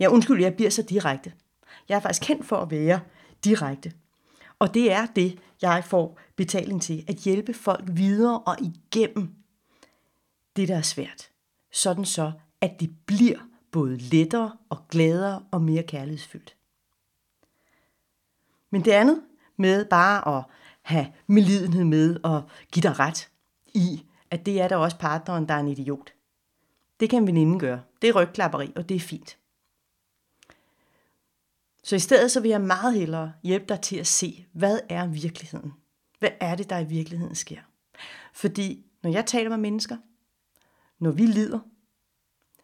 Ja, 0.00 0.08
undskyld, 0.08 0.40
jeg 0.42 0.54
bliver 0.54 0.70
så 0.70 0.82
direkte. 0.82 1.32
Jeg 1.88 1.96
er 1.96 2.00
faktisk 2.00 2.22
kendt 2.22 2.46
for 2.46 2.56
at 2.56 2.70
være 2.70 3.00
direkte. 3.44 3.92
Og 4.58 4.74
det 4.74 4.92
er 4.92 5.06
det, 5.06 5.38
jeg 5.62 5.84
får 5.84 6.18
betaling 6.36 6.82
til. 6.82 7.04
At 7.08 7.16
hjælpe 7.16 7.54
folk 7.54 7.84
videre 7.86 8.40
og 8.40 8.56
igennem 8.60 9.34
det, 10.56 10.68
der 10.68 10.76
er 10.76 10.82
svært. 10.82 11.30
Sådan 11.72 12.04
så, 12.04 12.32
at 12.60 12.80
det 12.80 12.90
bliver 13.06 13.38
både 13.70 13.96
lettere 13.96 14.56
og 14.68 14.88
gladere 14.88 15.42
og 15.50 15.62
mere 15.62 15.82
kærlighedsfyldt. 15.82 16.56
Men 18.70 18.84
det 18.84 18.90
andet 18.90 19.22
med 19.56 19.84
bare 19.84 20.38
at 20.38 20.44
have 20.82 21.12
medlidenhed 21.26 21.84
med 21.84 22.16
og 22.22 22.42
give 22.72 22.82
dig 22.82 22.98
ret 22.98 23.30
i, 23.66 24.06
at 24.32 24.46
det 24.46 24.60
er 24.60 24.68
der 24.68 24.76
også 24.76 24.98
partneren, 24.98 25.48
der 25.48 25.54
er 25.54 25.60
en 25.60 25.68
idiot. 25.68 26.12
Det 27.00 27.10
kan 27.10 27.26
veninden 27.26 27.58
gøre. 27.58 27.82
Det 28.02 28.08
er 28.08 28.22
rygklapperi, 28.22 28.72
og 28.76 28.88
det 28.88 28.94
er 28.94 29.00
fint. 29.00 29.38
Så 31.82 31.96
i 31.96 31.98
stedet 31.98 32.30
så 32.30 32.40
vil 32.40 32.48
jeg 32.48 32.60
meget 32.60 32.94
hellere 32.94 33.32
hjælpe 33.42 33.66
dig 33.68 33.80
til 33.80 33.96
at 33.96 34.06
se, 34.06 34.46
hvad 34.52 34.80
er 34.88 35.06
virkeligheden? 35.06 35.72
Hvad 36.18 36.30
er 36.40 36.54
det, 36.54 36.70
der 36.70 36.78
i 36.78 36.84
virkeligheden 36.84 37.34
sker? 37.34 37.60
Fordi 38.32 38.86
når 39.02 39.10
jeg 39.10 39.26
taler 39.26 39.50
med 39.50 39.58
mennesker, 39.58 39.96
når 40.98 41.10
vi 41.10 41.26
lider, 41.26 41.60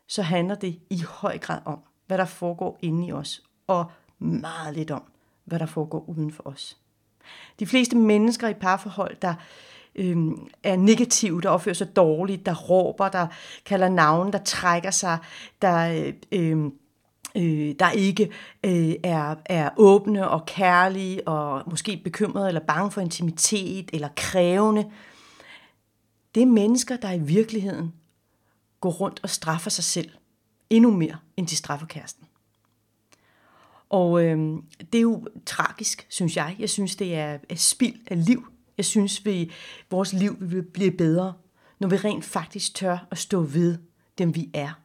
så 0.07 0.23
handler 0.23 0.55
det 0.55 0.81
i 0.91 1.03
høj 1.09 1.39
grad 1.39 1.61
om, 1.65 1.81
hvad 2.07 2.19
der 2.19 2.25
foregår 2.25 2.79
inde 2.83 3.07
i 3.07 3.13
os, 3.13 3.43
og 3.67 3.91
meget 4.19 4.75
lidt 4.75 4.91
om, 4.91 5.03
hvad 5.45 5.59
der 5.59 5.67
foregår 5.67 6.05
uden 6.09 6.33
for 6.33 6.47
os. 6.47 6.79
De 7.59 7.67
fleste 7.67 7.97
mennesker 7.97 8.49
i 8.49 8.55
parforhold, 8.55 9.17
der 9.17 9.35
øh, 9.99 10.17
er 10.63 10.77
negative, 10.77 11.41
der 11.41 11.49
opfører 11.49 11.75
sig 11.75 11.97
dårligt, 11.97 12.47
der 12.47 12.55
råber, 12.55 13.09
der 13.09 13.27
kalder 13.65 13.89
navn, 13.89 14.33
der 14.33 14.39
trækker 14.39 14.91
sig, 14.91 15.19
der, 15.63 16.13
Øh, 16.33 16.71
øh, 17.37 17.75
der 17.79 17.91
ikke 17.91 18.31
øh, 18.65 18.95
er, 19.05 19.35
er 19.47 19.71
åbne 19.77 20.29
og 20.29 20.47
kærlige 20.47 21.29
og 21.29 21.63
måske 21.71 22.01
bekymrede 22.05 22.49
eller 22.49 22.61
bange 22.61 22.91
for 22.91 23.01
intimitet 23.01 23.91
eller 23.93 24.09
krævende. 24.17 24.91
Det 26.35 26.43
er 26.43 26.47
mennesker, 26.47 26.97
der 26.97 27.13
i 27.13 27.19
virkeligheden 27.19 27.93
går 28.81 28.91
rundt 28.91 29.21
og 29.23 29.31
straffer 29.31 29.71
sig 29.71 29.85
selv 29.85 30.11
endnu 30.71 30.91
mere, 30.91 31.17
end 31.37 31.47
de 31.47 31.57
straffer 31.57 31.87
kæresten. 31.87 32.25
Og 33.91 34.25
øh, 34.25 34.39
det 34.93 34.99
er 34.99 35.03
jo 35.03 35.27
tragisk, 35.47 36.07
synes 36.09 36.37
jeg. 36.37 36.57
Jeg 36.59 36.71
synes, 36.71 36.97
det 36.97 37.15
er 37.15 37.39
er 37.49 37.55
spild 37.55 38.01
af 38.07 38.27
liv. 38.27 38.47
Jeg 38.79 38.85
synes, 38.85 39.25
vi 39.25 39.53
vores 39.91 40.13
liv 40.13 40.37
vil 40.41 40.63
blive 40.63 40.91
bedre, 40.91 41.35
når 41.79 41.89
vi 41.89 41.97
rent 41.97 42.25
faktisk 42.25 42.75
tør 42.75 43.07
at 43.11 43.19
stå 43.19 43.41
ved 43.41 43.79
dem, 44.19 44.35
vi 44.35 44.51
er. 44.55 44.81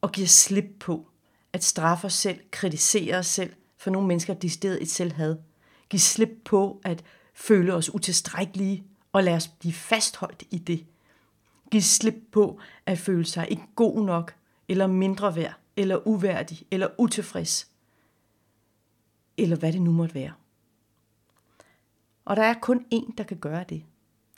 Og 0.00 0.12
giver 0.12 0.26
slip 0.26 0.64
på 0.80 1.08
at 1.52 1.64
straffe 1.64 2.06
os 2.06 2.14
selv, 2.14 2.40
kritisere 2.50 3.16
os 3.16 3.26
selv, 3.26 3.52
for 3.76 3.90
nogle 3.90 4.08
mennesker 4.08 4.34
de 4.34 4.50
sted 4.50 4.78
et 4.80 4.90
selvhad. 4.90 5.36
Giv 5.90 6.00
slip 6.00 6.30
på 6.44 6.80
at 6.84 7.04
føle 7.34 7.74
os 7.74 7.94
utilstrækkelige, 7.94 8.84
og 9.12 9.24
lad 9.24 9.34
os 9.34 9.48
blive 9.48 9.72
fastholdt 9.72 10.42
i 10.50 10.58
det. 10.58 10.86
Giv 11.70 11.80
slip 11.80 12.14
på 12.32 12.60
at 12.86 12.98
føle 12.98 13.24
sig 13.24 13.46
ikke 13.50 13.62
god 13.74 14.04
nok, 14.04 14.34
eller 14.68 14.86
mindre 14.86 15.36
værd, 15.36 15.54
eller 15.76 16.08
uværdig, 16.08 16.62
eller 16.70 16.88
utilfreds, 16.98 17.70
eller 19.36 19.56
hvad 19.56 19.72
det 19.72 19.82
nu 19.82 19.92
måtte 19.92 20.14
være. 20.14 20.32
Og 22.28 22.36
der 22.36 22.42
er 22.42 22.54
kun 22.54 22.86
én, 22.94 23.14
der 23.18 23.24
kan 23.24 23.36
gøre 23.36 23.64
det, 23.68 23.84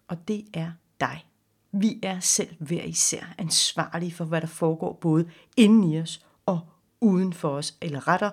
og 0.08 0.28
det 0.28 0.46
er 0.54 0.72
dig. 1.00 1.26
Vi 1.72 2.00
er 2.02 2.20
selv 2.20 2.56
hver 2.58 2.82
især 2.82 3.34
ansvarlige 3.38 4.12
for, 4.12 4.24
hvad 4.24 4.40
der 4.40 4.46
foregår 4.46 4.92
både 4.92 5.30
inden 5.56 5.84
i 5.84 6.00
os 6.00 6.26
og 6.46 6.60
uden 7.00 7.32
for 7.32 7.48
os, 7.48 7.76
eller 7.80 8.08
retter, 8.08 8.30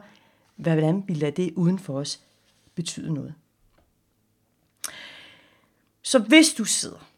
hvordan 0.55 1.03
vi 1.07 1.13
lader 1.13 1.31
det 1.31 1.53
uden 1.53 1.79
for 1.79 1.99
os 1.99 2.23
betyde 2.75 3.13
noget. 3.13 3.33
Så 6.01 6.19
hvis 6.19 6.53
du 6.53 6.65
sidder 6.65 7.09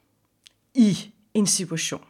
i 0.73 1.13
en 1.33 1.47
situation, 1.47 2.05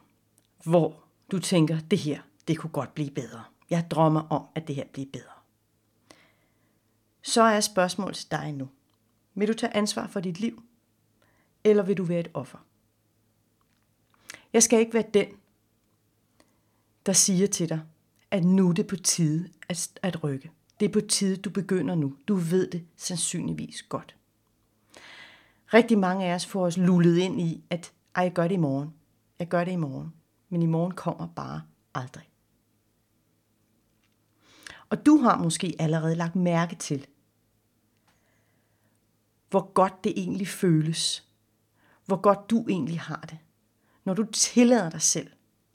hvor 0.63 1.03
du 1.31 1.39
tænker, 1.39 1.79
det 1.79 1.99
her, 1.99 2.21
det 2.47 2.57
kunne 2.57 2.71
godt 2.71 2.93
blive 2.93 3.11
bedre. 3.11 3.43
Jeg 3.69 3.91
drømmer 3.91 4.21
om, 4.21 4.45
at 4.55 4.67
det 4.67 4.75
her 4.75 4.85
bliver 4.93 5.07
bedre. 5.13 5.33
Så 7.21 7.41
er 7.41 7.59
spørgsmålet 7.59 8.15
til 8.15 8.31
dig 8.31 8.53
nu. 8.53 8.69
Vil 9.35 9.47
du 9.47 9.53
tage 9.53 9.75
ansvar 9.75 10.07
for 10.07 10.19
dit 10.19 10.39
liv? 10.39 10.63
Eller 11.63 11.83
vil 11.83 11.97
du 11.97 12.03
være 12.03 12.19
et 12.19 12.31
offer? 12.33 12.57
Jeg 14.53 14.63
skal 14.63 14.79
ikke 14.79 14.93
være 14.93 15.05
den, 15.13 15.27
der 17.05 17.13
siger 17.13 17.47
til 17.47 17.69
dig, 17.69 17.81
at 18.31 18.43
nu 18.43 18.69
er 18.69 18.73
det 18.73 18.87
på 18.87 18.95
tide 18.95 19.49
at, 19.69 19.99
at 20.03 20.23
rykke. 20.23 20.51
Det 20.79 20.85
er 20.85 20.93
på 20.93 21.01
tide, 21.01 21.37
du 21.37 21.49
begynder 21.49 21.95
nu. 21.95 22.15
Du 22.27 22.35
ved 22.35 22.71
det 22.71 22.85
sandsynligvis 22.95 23.83
godt. 23.83 24.15
Rigtig 25.73 25.99
mange 25.99 26.25
af 26.25 26.35
os 26.35 26.45
får 26.45 26.65
os 26.65 26.77
lullet 26.77 27.17
ind 27.17 27.41
i, 27.41 27.63
at 27.69 27.93
Ej, 28.15 28.23
jeg 28.23 28.33
gør 28.33 28.47
det 28.47 28.55
i 28.55 28.57
morgen. 28.57 28.93
Jeg 29.39 29.47
gør 29.47 29.63
det 29.63 29.71
i 29.71 29.75
morgen. 29.75 30.13
Men 30.49 30.61
i 30.61 30.65
morgen 30.65 30.91
kommer 30.91 31.27
bare 31.27 31.61
aldrig. 31.93 32.29
Og 34.89 35.05
du 35.05 35.17
har 35.17 35.37
måske 35.37 35.75
allerede 35.79 36.15
lagt 36.15 36.35
mærke 36.35 36.75
til, 36.75 37.07
hvor 39.49 39.73
godt 39.73 40.03
det 40.03 40.13
egentlig 40.15 40.47
føles. 40.47 41.27
Hvor 42.05 42.21
godt 42.21 42.49
du 42.49 42.65
egentlig 42.69 42.99
har 42.99 43.25
det. 43.29 43.37
Når 44.05 44.13
du 44.13 44.25
tillader 44.25 44.89
dig 44.89 45.01
selv 45.01 45.27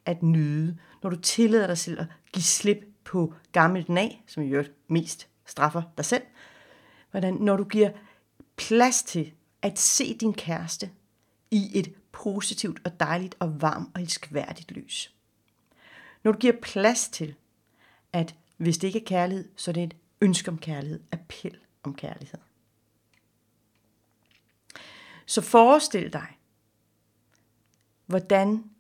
at 0.05 0.23
nyde. 0.23 0.79
Når 1.03 1.11
du 1.11 1.17
tillader 1.17 1.67
dig 1.67 1.79
selv 1.79 2.01
at 2.01 2.07
give 2.33 2.43
slip 2.43 2.85
på 3.05 3.35
gammelt 3.53 3.89
nag, 3.89 4.25
som 4.27 4.43
i 4.43 4.49
øvrigt 4.49 4.73
mest 4.89 5.29
straffer 5.47 5.83
dig 5.97 6.05
selv. 6.05 6.23
Hvordan, 7.11 7.35
når 7.35 7.57
du 7.57 7.65
giver 7.65 7.91
plads 8.57 9.03
til 9.03 9.33
at 9.63 9.79
se 9.79 10.19
din 10.19 10.35
kæreste 10.35 10.91
i 11.51 11.79
et 11.79 11.95
positivt 12.13 12.81
og 12.85 13.01
dejligt 13.01 13.35
og 13.39 13.63
varmt 13.63 13.91
og 13.95 14.01
elskværdigt 14.01 14.71
lys. 14.71 15.15
Når 16.25 16.33
du 16.33 16.39
giver 16.39 16.57
plads 16.63 17.09
til, 17.09 17.35
at 18.13 18.35
hvis 18.57 18.79
det 18.79 18.89
ikke 18.89 19.01
er 19.01 19.05
kærlighed, 19.07 19.49
så 19.57 19.71
er 19.71 19.73
det 19.73 19.83
et 19.83 19.97
ønske 20.21 20.51
om 20.51 20.59
kærlighed, 20.59 21.01
appel 21.13 21.57
om 21.83 21.95
kærlighed. 21.95 22.39
Så 25.27 25.41
forestil 25.41 26.13
dig, 26.13 26.39
hvordan 28.07 28.71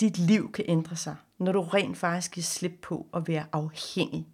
dit 0.00 0.18
liv 0.18 0.52
kan 0.52 0.64
ændre 0.68 0.96
sig, 0.96 1.16
når 1.38 1.52
du 1.52 1.60
rent 1.60 1.96
faktisk 1.96 2.32
giver 2.32 2.44
slip 2.44 2.78
på 2.82 3.06
at 3.14 3.28
være 3.28 3.46
afhængig 3.52 4.28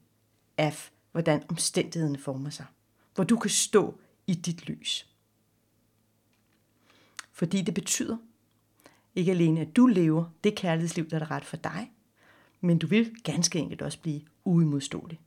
af, 0.58 0.90
hvordan 1.12 1.44
omstændighederne 1.48 2.18
former 2.18 2.50
sig. 2.50 2.66
Hvor 3.14 3.24
du 3.24 3.38
kan 3.38 3.50
stå 3.50 4.00
i 4.26 4.34
dit 4.34 4.66
lys. 4.66 5.06
Fordi 7.32 7.62
det 7.62 7.74
betyder 7.74 8.16
ikke 9.14 9.32
alene, 9.32 9.60
at 9.60 9.76
du 9.76 9.86
lever 9.86 10.24
det 10.44 10.54
kærlighedsliv, 10.54 11.10
der 11.10 11.20
er 11.20 11.30
ret 11.30 11.44
for 11.44 11.56
dig, 11.56 11.92
men 12.60 12.78
du 12.78 12.86
vil 12.86 13.14
ganske 13.24 13.58
enkelt 13.58 13.82
også 13.82 14.00
blive 14.00 14.20
uimodståelig. 14.44 15.20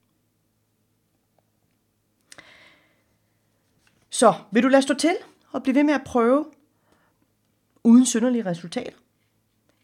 Så 4.09 4.33
vil 4.51 4.63
du 4.63 4.67
lade 4.67 4.81
stå 4.81 4.93
til 4.93 5.17
og 5.51 5.63
blive 5.63 5.75
ved 5.75 5.83
med 5.83 5.93
at 5.93 6.03
prøve 6.05 6.45
uden 7.83 8.05
synderlige 8.05 8.45
resultater? 8.45 8.97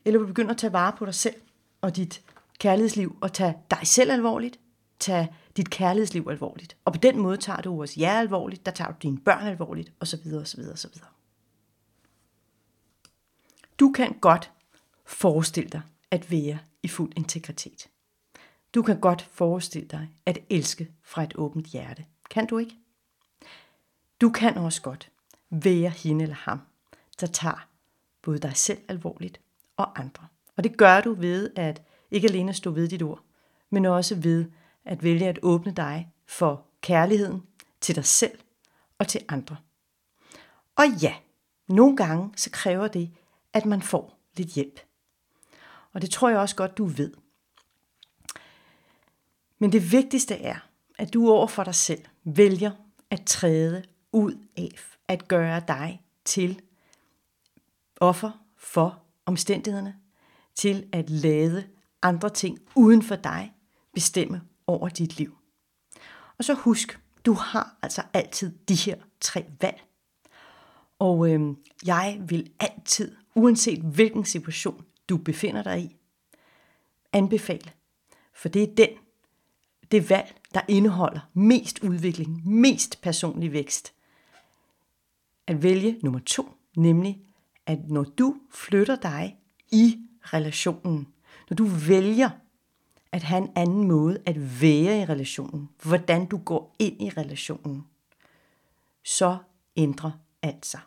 Eller 0.05 0.19
vil 0.19 0.27
du 0.27 0.34
begynde 0.34 0.51
at 0.51 0.57
tage 0.57 0.74
vare 0.74 0.93
på 0.98 1.05
dig 1.05 1.13
selv 1.13 1.36
og 1.81 1.95
dit 1.95 2.24
kærlighedsliv 2.60 3.17
og 3.22 3.34
tage 3.34 3.57
dig 3.72 3.79
selv 3.84 4.12
alvorligt? 4.12 4.60
tage 5.00 5.36
dit 5.57 5.69
kærlighedsliv 5.69 6.27
alvorligt. 6.29 6.77
Og 6.86 6.93
på 6.93 7.00
den 7.00 7.19
måde 7.19 7.38
tager 7.38 7.62
du 7.62 7.81
også 7.81 8.00
jer 8.00 8.19
alvorligt, 8.19 8.65
der 8.65 8.72
tager 8.72 8.91
du 8.91 8.98
dine 9.01 9.17
børn 9.17 9.48
alvorligt, 9.48 9.93
osv. 10.00 10.34
osv. 10.41 10.60
osv. 10.74 10.91
Du 13.79 13.91
kan 13.91 14.17
godt 14.22 14.51
forestille 15.05 15.69
dig 15.69 15.81
at 16.12 16.31
være 16.31 16.60
i 16.84 16.88
fuld 16.88 17.13
integritet. 17.15 17.89
Du 18.74 18.81
kan 18.81 19.00
godt 19.00 19.22
forestille 19.22 19.88
dig 19.88 20.10
at 20.25 20.39
elske 20.50 20.91
fra 21.03 21.24
et 21.24 21.36
åbent 21.36 21.67
hjerte. 21.67 22.05
Kan 22.29 22.48
du 22.48 22.57
ikke? 22.57 22.75
Du 24.22 24.29
kan 24.29 24.57
også 24.57 24.81
godt 24.81 25.12
være 25.63 25.89
hende 25.89 26.24
eller 26.24 26.35
ham, 26.35 26.62
der 27.19 27.27
tager 27.27 27.67
både 28.21 28.39
dig 28.39 28.57
selv 28.57 28.79
alvorligt 28.88 29.39
og 29.77 30.00
andre. 30.00 30.27
Og 30.57 30.63
det 30.63 30.77
gør 30.77 31.01
du 31.01 31.13
ved 31.13 31.50
at 31.55 31.81
ikke 32.12 32.27
alene 32.27 32.53
stå 32.53 32.71
ved 32.71 32.88
dit 32.88 33.01
ord, 33.01 33.21
men 33.69 33.85
også 33.85 34.15
ved 34.15 34.45
at 34.85 35.03
vælge 35.03 35.27
at 35.27 35.39
åbne 35.41 35.71
dig 35.71 36.12
for 36.25 36.65
kærligheden 36.81 37.43
til 37.81 37.95
dig 37.95 38.05
selv 38.05 38.39
og 39.00 39.07
til 39.07 39.21
andre. 39.27 39.57
Og 40.75 40.85
ja, 41.01 41.15
nogle 41.67 41.97
gange 41.97 42.33
så 42.35 42.50
kræver 42.51 42.88
det, 42.88 43.12
at 43.53 43.65
man 43.65 43.81
får 43.81 44.19
lidt 44.38 44.50
hjælp. 44.50 44.79
Og 45.93 46.01
det 46.01 46.09
tror 46.09 46.29
jeg 46.29 46.39
også 46.39 46.55
godt, 46.55 46.77
du 46.77 46.85
ved. 46.85 47.13
Men 49.59 49.71
det 49.71 49.91
vigtigste 49.91 50.35
er, 50.35 50.55
at 50.97 51.13
du 51.13 51.29
over 51.31 51.47
for 51.47 51.63
dig 51.63 51.75
selv 51.75 52.05
vælger 52.24 52.71
at 53.09 53.25
træde 53.25 53.83
ud 54.12 54.38
af 54.57 54.94
at 55.07 55.27
gøre 55.27 55.62
dig 55.67 56.01
til 56.25 56.62
offer 58.00 58.31
for 58.57 59.03
omstændighederne, 59.25 59.95
til 60.55 60.89
at 60.91 61.09
lade 61.09 61.67
andre 62.01 62.29
ting 62.29 62.59
uden 62.75 63.03
for 63.03 63.15
dig 63.15 63.53
bestemme 63.93 64.41
over 64.67 64.89
dit 64.89 65.17
liv. 65.17 65.38
Og 66.38 66.43
så 66.43 66.53
husk, 66.53 67.00
du 67.25 67.33
har 67.33 67.77
altså 67.81 68.01
altid 68.13 68.57
de 68.67 68.75
her 68.75 68.97
tre 69.21 69.45
valg. 69.62 69.83
Og 71.00 71.31
øh, 71.31 71.55
jeg 71.85 72.21
vil 72.27 72.51
altid, 72.59 73.15
uanset 73.35 73.81
hvilken 73.81 74.25
situation 74.25 74.85
du 75.09 75.17
befinder 75.17 75.63
dig 75.63 75.81
i, 75.81 75.95
anbefale. 77.13 77.71
For 78.33 78.50
det 78.50 78.63
er 78.63 78.75
den, 78.75 78.89
det 79.91 80.09
valg, 80.09 80.35
der 80.53 80.62
indeholder 80.67 81.29
mest 81.33 81.79
udvikling, 81.79 82.47
mest 82.47 83.01
personlig 83.01 83.51
vækst. 83.51 83.94
At 85.47 85.63
vælge 85.63 85.99
nummer 86.03 86.19
to, 86.19 86.49
nemlig 86.77 87.21
at 87.65 87.89
når 87.89 88.03
du 88.03 88.35
flytter 88.51 88.95
dig 88.95 89.37
i 89.71 89.99
relationen, 90.21 91.07
når 91.49 91.55
du 91.55 91.65
vælger 91.65 92.29
at 93.11 93.23
have 93.23 93.43
en 93.43 93.51
anden 93.55 93.87
måde 93.87 94.21
at 94.25 94.61
være 94.61 95.01
i 95.01 95.05
relationen, 95.05 95.69
hvordan 95.83 96.25
du 96.25 96.37
går 96.37 96.75
ind 96.79 97.01
i 97.01 97.09
relationen, 97.09 97.87
så 99.03 99.37
ændrer 99.75 100.11
alt 100.41 100.65
sig. 100.65 100.79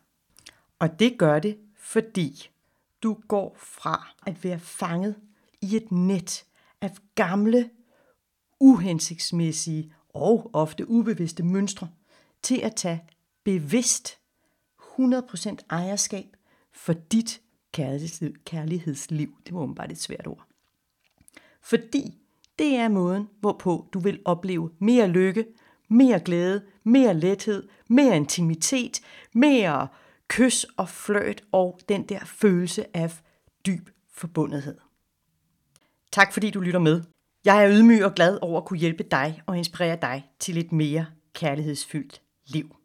Og 0.78 0.98
det 0.98 1.18
gør 1.18 1.38
det, 1.38 1.58
fordi 1.76 2.50
du 3.02 3.16
går 3.28 3.56
fra 3.58 4.14
at 4.26 4.44
være 4.44 4.58
fanget 4.58 5.16
i 5.60 5.76
et 5.76 5.92
net 5.92 6.44
af 6.80 6.90
gamle, 7.14 7.70
uhensigtsmæssige 8.60 9.92
og 10.08 10.50
ofte 10.52 10.90
ubevidste 10.90 11.42
mønstre, 11.42 11.88
til 12.42 12.60
at 12.60 12.74
tage 12.76 13.04
bevidst 13.44 14.17
100% 14.98 15.56
ejerskab 15.70 16.36
for 16.72 16.92
dit 16.92 17.40
kærlighedsliv. 18.44 19.34
Det 19.46 19.54
var 19.54 19.66
bare 19.66 19.90
et 19.90 19.98
svært 19.98 20.26
ord. 20.26 20.44
Fordi 21.62 22.18
det 22.58 22.76
er 22.76 22.88
måden, 22.88 23.28
hvorpå 23.40 23.88
du 23.92 23.98
vil 23.98 24.20
opleve 24.24 24.70
mere 24.78 25.08
lykke, 25.08 25.46
mere 25.88 26.20
glæde, 26.20 26.62
mere 26.84 27.14
lethed, 27.14 27.68
mere 27.88 28.16
intimitet, 28.16 29.00
mere 29.34 29.88
kys 30.28 30.64
og 30.64 30.88
fløjt 30.88 31.44
og 31.52 31.80
den 31.88 32.08
der 32.08 32.24
følelse 32.24 32.96
af 32.96 33.20
dyb 33.66 33.88
forbundethed. 34.10 34.78
Tak 36.12 36.32
fordi 36.32 36.50
du 36.50 36.60
lytter 36.60 36.80
med. 36.80 37.02
Jeg 37.44 37.64
er 37.64 37.70
ydmyg 37.70 38.04
og 38.04 38.14
glad 38.14 38.38
over 38.42 38.60
at 38.60 38.66
kunne 38.66 38.78
hjælpe 38.78 39.02
dig 39.02 39.42
og 39.46 39.58
inspirere 39.58 39.98
dig 40.02 40.30
til 40.38 40.58
et 40.58 40.72
mere 40.72 41.06
kærlighedsfyldt 41.34 42.22
liv. 42.46 42.77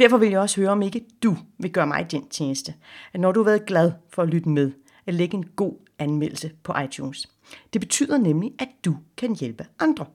Derfor 0.00 0.18
vil 0.18 0.30
jeg 0.30 0.40
også 0.40 0.60
høre, 0.60 0.70
om 0.70 0.82
ikke 0.82 1.04
du 1.22 1.36
vil 1.58 1.72
gøre 1.72 1.86
mig 1.86 2.10
den 2.10 2.28
tjeneste, 2.28 2.74
at 3.12 3.20
når 3.20 3.32
du 3.32 3.40
har 3.40 3.44
været 3.44 3.66
glad 3.66 3.92
for 4.08 4.22
at 4.22 4.28
lytte 4.28 4.48
med, 4.48 4.72
at 5.06 5.14
lægge 5.14 5.36
en 5.36 5.46
god 5.56 5.74
anmeldelse 5.98 6.50
på 6.62 6.74
iTunes. 6.84 7.28
Det 7.72 7.80
betyder 7.80 8.18
nemlig, 8.18 8.52
at 8.58 8.68
du 8.84 8.96
kan 9.16 9.36
hjælpe 9.36 9.66
andre. 9.78 10.06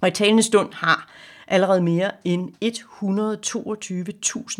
Og 0.00 0.08
i 0.08 0.10
talende 0.10 0.42
stund 0.42 0.72
har 0.72 1.12
allerede 1.48 1.80
mere 1.80 2.10
end 2.24 2.52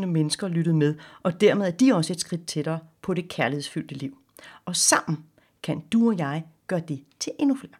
122.000 0.00 0.06
mennesker 0.06 0.48
lyttet 0.48 0.74
med, 0.74 0.94
og 1.22 1.40
dermed 1.40 1.66
er 1.66 1.70
de 1.70 1.94
også 1.94 2.12
et 2.12 2.20
skridt 2.20 2.46
tættere 2.46 2.78
på 3.02 3.14
det 3.14 3.28
kærlighedsfyldte 3.28 3.94
liv. 3.94 4.18
Og 4.64 4.76
sammen 4.76 5.24
kan 5.62 5.80
du 5.92 6.08
og 6.08 6.18
jeg 6.18 6.44
gøre 6.66 6.82
det 6.88 7.04
til 7.20 7.32
endnu 7.38 7.56
flere. 7.56 7.74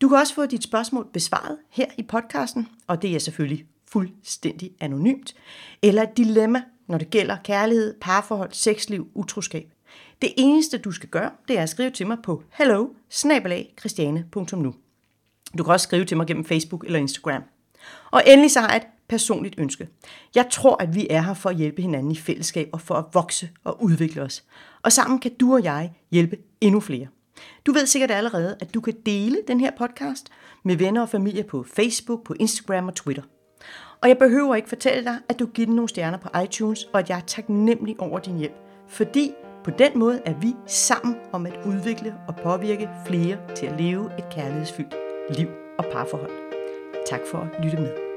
Du 0.00 0.08
kan 0.08 0.18
også 0.18 0.34
få 0.34 0.46
dit 0.46 0.64
spørgsmål 0.64 1.06
besvaret 1.12 1.58
her 1.70 1.86
i 1.98 2.02
podcasten, 2.02 2.68
og 2.86 3.02
det 3.02 3.14
er 3.14 3.18
selvfølgelig 3.18 3.66
fuldstændig 3.92 4.70
anonymt, 4.80 5.34
eller 5.82 6.02
et 6.02 6.16
dilemma, 6.16 6.62
når 6.86 6.98
det 6.98 7.10
gælder 7.10 7.36
kærlighed, 7.44 7.94
parforhold, 8.00 8.52
sexliv, 8.52 9.08
utroskab. 9.14 9.72
Det 10.22 10.32
eneste, 10.36 10.78
du 10.78 10.92
skal 10.92 11.08
gøre, 11.08 11.30
det 11.48 11.58
er 11.58 11.62
at 11.62 11.68
skrive 11.68 11.90
til 11.90 12.06
mig 12.06 12.18
på 12.22 12.42
hello 12.52 12.88
christiane.nu. 13.80 14.74
Du 15.58 15.64
kan 15.64 15.72
også 15.72 15.84
skrive 15.84 16.04
til 16.04 16.16
mig 16.16 16.26
gennem 16.26 16.44
Facebook 16.44 16.84
eller 16.84 16.98
Instagram. 16.98 17.42
Og 18.10 18.22
endelig 18.26 18.50
så 18.50 18.60
har 18.60 18.68
jeg 18.68 18.76
et 18.76 18.86
personligt 19.08 19.54
ønske. 19.58 19.88
Jeg 20.34 20.48
tror, 20.50 20.82
at 20.82 20.94
vi 20.94 21.06
er 21.10 21.22
her 21.22 21.34
for 21.34 21.50
at 21.50 21.56
hjælpe 21.56 21.82
hinanden 21.82 22.12
i 22.12 22.16
fællesskab 22.16 22.68
og 22.72 22.80
for 22.80 22.94
at 22.94 23.04
vokse 23.12 23.50
og 23.64 23.82
udvikle 23.82 24.22
os. 24.22 24.44
Og 24.82 24.92
sammen 24.92 25.18
kan 25.20 25.34
du 25.40 25.54
og 25.54 25.64
jeg 25.64 25.92
hjælpe 26.10 26.36
endnu 26.60 26.80
flere. 26.80 27.06
Du 27.66 27.72
ved 27.72 27.86
sikkert 27.86 28.10
allerede, 28.10 28.56
at 28.60 28.74
du 28.74 28.80
kan 28.80 28.94
dele 29.06 29.38
den 29.48 29.60
her 29.60 29.70
podcast 29.78 30.28
med 30.62 30.76
venner 30.76 31.02
og 31.02 31.08
familie 31.08 31.44
på 31.44 31.62
Facebook, 31.62 32.24
på 32.24 32.34
Instagram 32.40 32.88
og 32.88 32.94
Twitter. 32.94 33.22
Og 34.02 34.08
jeg 34.08 34.18
behøver 34.18 34.54
ikke 34.54 34.68
fortælle 34.68 35.04
dig, 35.04 35.18
at 35.28 35.38
du 35.38 35.46
giver 35.46 35.66
den 35.66 35.74
nogle 35.76 35.88
stjerner 35.88 36.18
på 36.18 36.28
iTunes, 36.44 36.84
og 36.84 36.98
at 36.98 37.10
jeg 37.10 37.16
er 37.16 37.22
taknemmelig 37.26 37.96
over 37.98 38.18
din 38.18 38.36
hjælp. 38.36 38.54
Fordi 38.88 39.32
på 39.64 39.70
den 39.70 39.98
måde 39.98 40.20
er 40.24 40.34
vi 40.40 40.54
sammen 40.66 41.16
om 41.32 41.46
at 41.46 41.60
udvikle 41.66 42.14
og 42.28 42.36
påvirke 42.36 42.88
flere 43.06 43.38
til 43.54 43.66
at 43.66 43.80
leve 43.80 44.10
et 44.18 44.24
kærlighedsfyldt 44.30 44.94
liv 45.38 45.48
og 45.78 45.84
parforhold. 45.84 46.30
Tak 47.06 47.20
for 47.26 47.38
at 47.38 47.64
lytte 47.64 47.76
med. 47.76 48.11